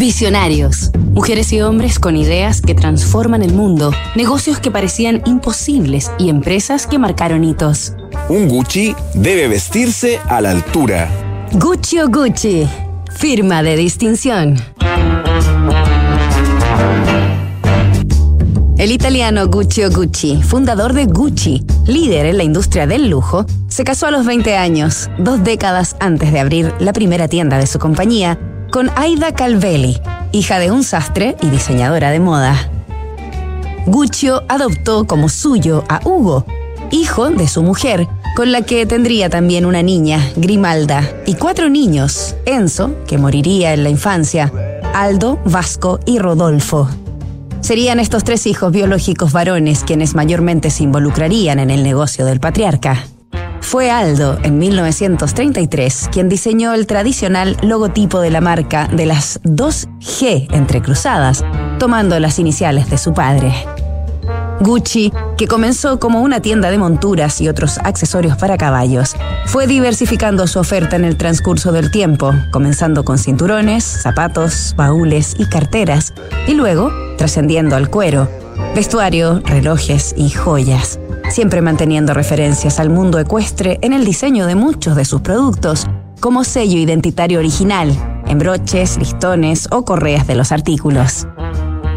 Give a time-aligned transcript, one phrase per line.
[0.00, 0.92] Visionarios.
[1.12, 6.86] Mujeres y hombres con ideas que transforman el mundo, negocios que parecían imposibles y empresas
[6.86, 7.92] que marcaron hitos.
[8.30, 11.06] Un Gucci debe vestirse a la altura.
[11.52, 12.66] Gucci o Gucci.
[13.10, 14.56] Firma de distinción.
[18.78, 24.06] El italiano Guccio Gucci, fundador de Gucci, líder en la industria del lujo, se casó
[24.06, 28.38] a los 20 años, dos décadas antes de abrir la primera tienda de su compañía,
[28.70, 30.00] con Aida Calvelli,
[30.32, 32.70] hija de un sastre y diseñadora de moda.
[33.86, 36.46] Guccio adoptó como suyo a Hugo,
[36.90, 42.36] hijo de su mujer, con la que tendría también una niña, Grimalda, y cuatro niños,
[42.46, 44.52] Enzo, que moriría en la infancia,
[44.94, 46.88] Aldo, Vasco y Rodolfo.
[47.60, 53.04] Serían estos tres hijos biológicos varones quienes mayormente se involucrarían en el negocio del patriarca.
[53.60, 59.86] Fue Aldo, en 1933, quien diseñó el tradicional logotipo de la marca de las dos
[60.00, 61.44] G entrecruzadas,
[61.78, 63.52] tomando las iniciales de su padre.
[64.60, 69.14] Gucci, que comenzó como una tienda de monturas y otros accesorios para caballos,
[69.46, 75.46] fue diversificando su oferta en el transcurso del tiempo, comenzando con cinturones, zapatos, baúles y
[75.46, 76.12] carteras,
[76.46, 78.28] y luego trascendiendo al cuero,
[78.74, 80.98] vestuario, relojes y joyas,
[81.30, 85.86] siempre manteniendo referencias al mundo ecuestre en el diseño de muchos de sus productos,
[86.20, 87.90] como sello identitario original,
[88.26, 91.26] en broches, listones o correas de los artículos.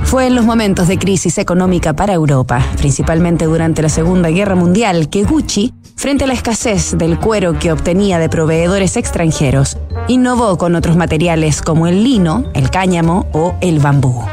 [0.03, 5.09] Fue en los momentos de crisis económica para Europa, principalmente durante la Segunda Guerra Mundial,
[5.09, 10.75] que Gucci, frente a la escasez del cuero que obtenía de proveedores extranjeros, innovó con
[10.75, 14.23] otros materiales como el lino, el cáñamo o el bambú.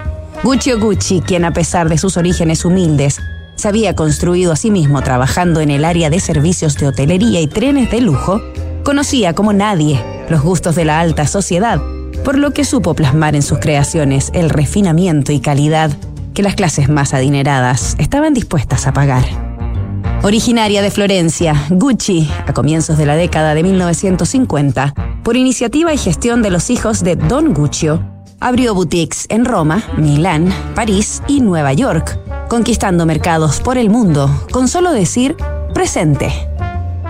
[0.43, 3.21] Gucci Gucci, quien a pesar de sus orígenes humildes,
[3.61, 7.47] se había construido a sí mismo trabajando en el área de servicios de hotelería y
[7.47, 8.41] trenes de lujo,
[8.83, 11.81] conocía como nadie los gustos de la alta sociedad
[12.25, 15.91] por lo que supo plasmar en sus creaciones el refinamiento y calidad
[16.35, 19.25] que las clases más adineradas estaban dispuestas a pagar.
[20.23, 24.95] Originaria de Florencia, Gucci, a comienzos de la década de 1950,
[25.25, 28.03] por iniciativa y gestión de los hijos de Don Guccio,
[28.39, 32.19] abrió boutiques en Roma, Milán, París y Nueva York,
[32.51, 35.37] conquistando mercados por el mundo, con solo decir
[35.73, 36.31] presente.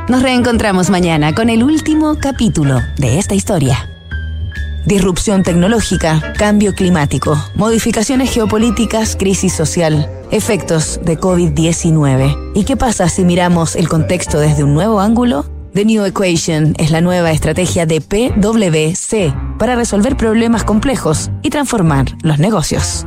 [0.07, 3.89] Nos reencontramos mañana con el último capítulo de esta historia.
[4.87, 12.53] Disrupción tecnológica, cambio climático, modificaciones geopolíticas, crisis social, efectos de COVID-19.
[12.55, 15.47] ¿Y qué pasa si miramos el contexto desde un nuevo ángulo?
[15.73, 22.07] The New Equation es la nueva estrategia de PwC para resolver problemas complejos y transformar
[22.23, 23.07] los negocios.